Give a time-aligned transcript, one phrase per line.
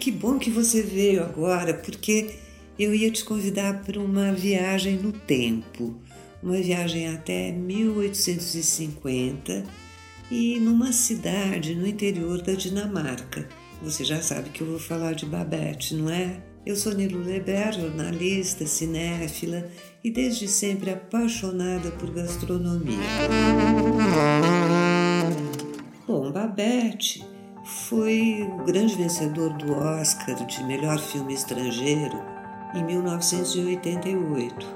[0.00, 2.30] que bom que você veio agora, porque
[2.78, 5.94] eu ia te convidar para uma viagem no tempo,
[6.42, 9.62] uma viagem até 1850
[10.30, 13.46] e numa cidade no interior da Dinamarca.
[13.82, 16.42] Você já sabe que eu vou falar de Babette, não é?
[16.64, 19.68] Eu sou Nilo Leber, jornalista, cinéfila
[20.02, 22.96] e desde sempre apaixonada por gastronomia.
[26.06, 27.22] Bom, Babette
[27.70, 32.20] foi o grande vencedor do Oscar de melhor filme estrangeiro
[32.74, 34.66] em 1988.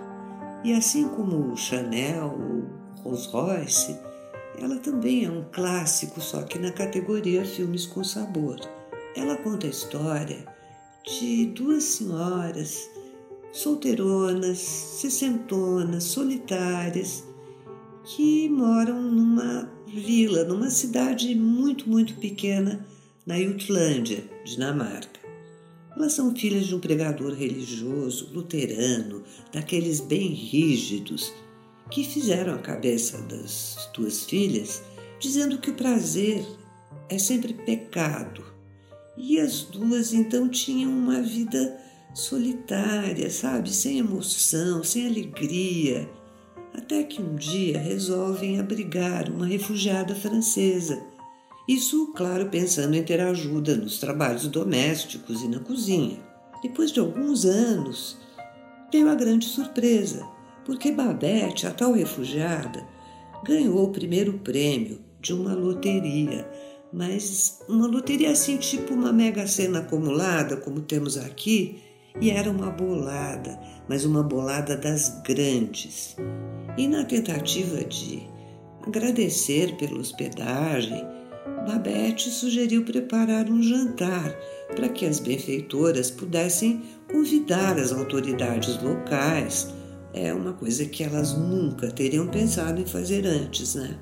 [0.62, 3.98] E assim como o Chanel, o Rolls Royce,
[4.60, 8.60] ela também é um clássico, só que na categoria Filmes com Sabor.
[9.16, 10.46] Ela conta a história
[11.04, 12.88] de duas senhoras
[13.52, 17.24] solteironas, sessentonas, solitárias,
[18.04, 22.86] que moram numa vila, numa cidade muito, muito pequena
[23.26, 25.20] na Jutlândia, Dinamarca.
[25.96, 31.32] Elas são filhas de um pregador religioso, luterano, daqueles bem rígidos,
[31.90, 34.82] que fizeram a cabeça das duas filhas
[35.20, 36.44] dizendo que o prazer
[37.08, 38.44] é sempre pecado.
[39.16, 41.80] E as duas então tinham uma vida
[42.12, 43.72] solitária, sabe?
[43.72, 46.08] Sem emoção, sem alegria.
[46.74, 51.14] Até que um dia resolvem abrigar uma refugiada francesa
[51.66, 56.18] isso, claro, pensando em ter ajuda nos trabalhos domésticos e na cozinha.
[56.62, 58.18] Depois de alguns anos,
[58.92, 60.26] veio a grande surpresa,
[60.66, 62.86] porque Babette, a tal refugiada,
[63.42, 66.46] ganhou o primeiro prêmio de uma loteria,
[66.92, 71.78] mas uma loteria assim, tipo uma mega sena acumulada, como temos aqui,
[72.20, 76.14] e era uma bolada, mas uma bolada das grandes.
[76.76, 78.22] E na tentativa de
[78.84, 81.06] agradecer pela hospedagem,
[81.66, 84.34] Babette sugeriu preparar um jantar
[84.74, 89.72] para que as benfeitoras pudessem convidar as autoridades locais.
[90.12, 93.98] É uma coisa que elas nunca teriam pensado em fazer antes, né?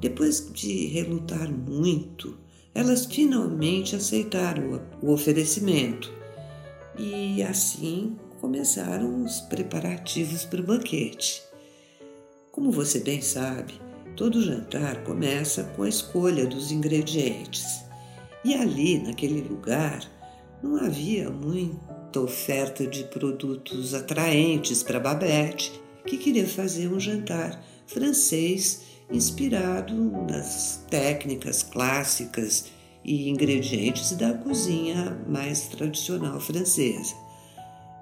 [0.00, 2.36] Depois de relutar muito,
[2.74, 6.12] elas finalmente aceitaram o oferecimento
[6.98, 11.42] e assim começaram os preparativos para o banquete.
[12.56, 13.86] Como você bem sabe,
[14.16, 17.84] Todo jantar começa com a escolha dos ingredientes.
[18.42, 20.00] E ali, naquele lugar,
[20.62, 25.70] não havia muita oferta de produtos atraentes para Babette,
[26.06, 29.94] que queria fazer um jantar francês inspirado
[30.26, 32.68] nas técnicas clássicas
[33.04, 37.14] e ingredientes da cozinha mais tradicional francesa.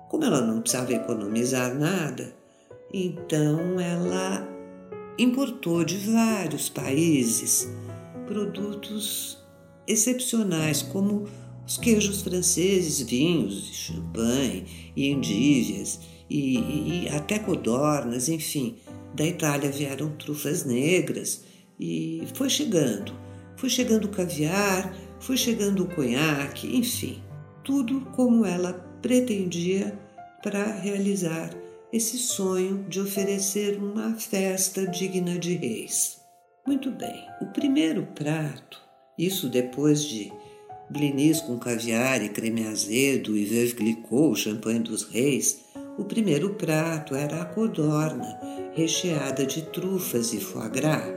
[0.09, 2.32] Como ela não precisava economizar nada,
[2.97, 4.49] então ela
[5.19, 7.69] importou de vários países
[8.25, 9.37] produtos
[9.84, 11.25] excepcionais, como
[11.66, 15.99] os queijos franceses, vinhos, champanhe e endívias,
[16.31, 18.77] e, e até codornas, enfim.
[19.12, 21.44] Da Itália vieram trufas negras
[21.78, 23.12] e foi chegando.
[23.56, 27.21] Foi chegando o caviar, foi chegando o conhaque, enfim.
[27.65, 28.72] Tudo como ela
[29.03, 29.99] pretendia
[30.43, 31.63] para realizar
[31.94, 36.19] esse sonho de oferecer uma festa digna de reis.
[36.66, 38.81] Muito bem, o primeiro prato,
[39.16, 40.32] isso depois de
[40.91, 45.66] blinis com caviar e creme azedo e veuve clicquot, champanhe dos reis,
[45.97, 48.41] o primeiro prato era a codorna,
[48.75, 51.15] recheada de trufas e foie gras,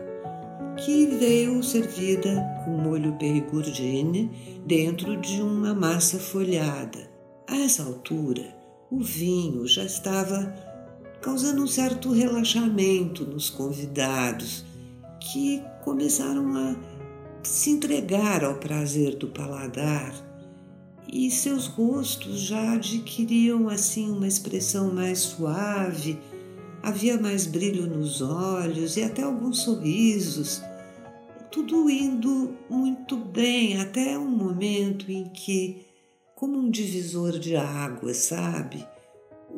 [0.85, 4.29] que veio servida com molho perigordine
[4.67, 7.09] dentro de uma massa folhada.
[7.47, 8.55] A essa altura,
[8.91, 10.66] o vinho já estava
[11.27, 14.63] causando um certo relaxamento nos convidados,
[15.19, 16.73] que começaram a
[17.43, 20.15] se entregar ao prazer do paladar
[21.05, 26.17] e seus rostos já adquiriam assim uma expressão mais suave,
[26.81, 30.61] havia mais brilho nos olhos e até alguns sorrisos,
[31.51, 35.85] tudo indo muito bem até um momento em que,
[36.33, 38.87] como um divisor de águas, sabe?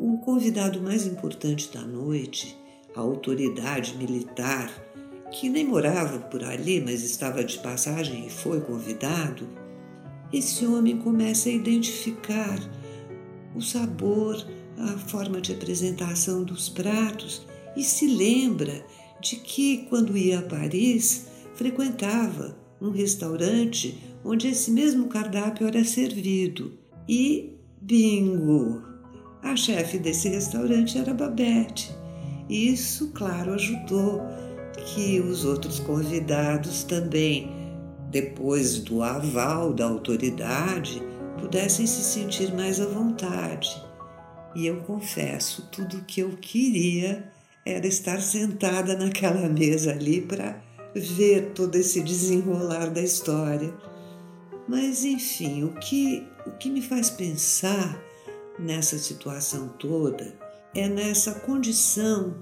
[0.01, 2.57] O convidado mais importante da noite,
[2.95, 4.71] a autoridade militar,
[5.29, 9.45] que nem morava por ali, mas estava de passagem e foi convidado,
[10.31, 12.57] esse homem começa a identificar
[13.53, 14.41] o sabor,
[14.77, 17.45] a forma de apresentação dos pratos
[17.75, 18.85] e se lembra
[19.19, 26.71] de que, quando ia a Paris, frequentava um restaurante onde esse mesmo cardápio era servido.
[27.05, 28.88] E bingo!
[29.41, 31.95] A chefe desse restaurante era Babette.
[32.49, 34.21] Isso, claro, ajudou
[34.85, 37.49] que os outros convidados também,
[38.09, 41.01] depois do aval da autoridade,
[41.39, 43.69] pudessem se sentir mais à vontade.
[44.55, 47.31] E eu confesso, tudo o que eu queria
[47.65, 50.59] era estar sentada naquela mesa ali para
[50.93, 53.73] ver todo esse desenrolar da história.
[54.67, 58.08] Mas enfim, o que, o que me faz pensar
[58.59, 60.37] nessa situação toda
[60.75, 62.35] é nessa condição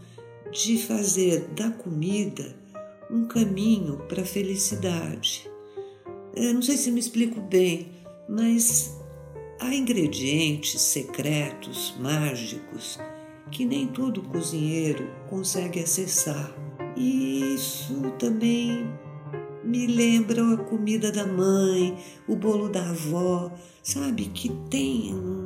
[0.52, 2.56] de fazer da comida
[3.10, 5.50] um caminho para a felicidade.
[6.36, 7.92] Eu não sei se me explico bem,
[8.28, 8.98] mas
[9.60, 13.00] há ingredientes secretos, mágicos,
[13.50, 16.54] que nem todo cozinheiro consegue acessar.
[16.96, 18.88] E isso também
[19.64, 21.98] me lembra a comida da mãe,
[22.28, 24.26] o bolo da avó, sabe?
[24.26, 25.37] Que tem uma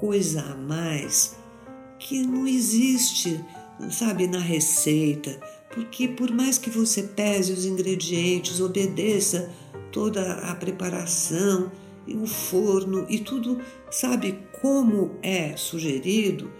[0.00, 1.36] coisa a mais
[1.98, 3.42] que não existe,
[3.90, 5.40] sabe, na receita,
[5.74, 9.50] porque por mais que você pese os ingredientes, obedeça
[9.90, 11.70] toda a preparação,
[12.06, 13.60] e o forno e tudo,
[13.90, 16.52] sabe, como é sugerido,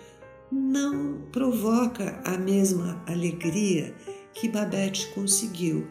[0.50, 3.94] não provoca a mesma alegria
[4.34, 5.86] que Babette conseguiu.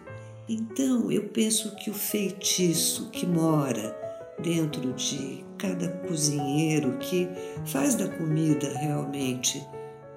[0.47, 4.04] Então eu penso que o feitiço que mora
[4.41, 7.27] dentro de cada cozinheiro que
[7.65, 9.65] faz da comida realmente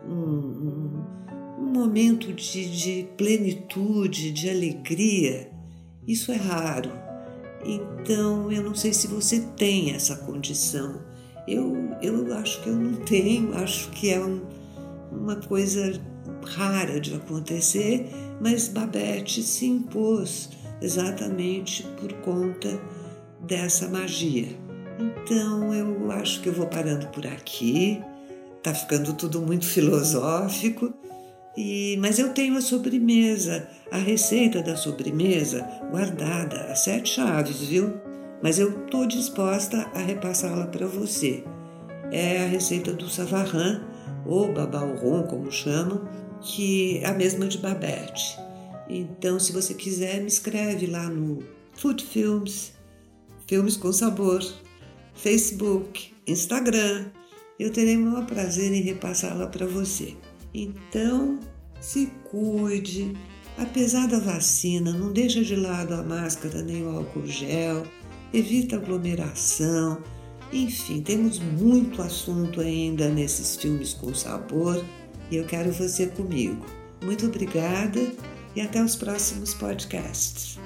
[0.04, 1.04] um, um,
[1.58, 5.50] um momento de, de plenitude, de alegria,
[6.06, 6.90] isso é raro.
[7.64, 11.00] Então eu não sei se você tem essa condição.
[11.46, 14.42] Eu, eu acho que eu não tenho, acho que é um,
[15.10, 16.00] uma coisa
[16.44, 18.08] rara de acontecer,
[18.40, 20.50] mas Babette se impôs
[20.80, 22.68] exatamente por conta
[23.40, 24.48] dessa magia.
[24.98, 28.02] Então eu acho que eu vou parando por aqui.
[28.62, 30.92] Tá ficando tudo muito filosófico.
[31.56, 37.94] E, mas eu tenho a sobremesa, a receita da sobremesa guardada, as sete chaves, viu?
[38.40, 41.42] Mas eu tô disposta a repassá-la para você.
[42.12, 43.82] É a receita do savarran,
[44.24, 46.08] ou babalron, como chamam,
[46.40, 48.38] que é a mesma de Babette.
[48.88, 51.42] Então, se você quiser, me escreve lá no
[51.72, 52.72] Food Films,
[53.48, 54.44] Filmes com Sabor,
[55.14, 57.06] Facebook, Instagram.
[57.58, 60.14] Eu terei o maior prazer em repassá-la para você.
[60.52, 61.40] Então,
[61.80, 63.16] se cuide.
[63.56, 67.84] Apesar da vacina, não deixa de lado a máscara nem o álcool gel,
[68.34, 70.02] evita aglomeração.
[70.52, 74.84] Enfim, temos muito assunto ainda nesses filmes com sabor
[75.30, 76.64] e eu quero você comigo.
[77.02, 78.12] Muito obrigada
[78.54, 80.58] e até os próximos podcasts.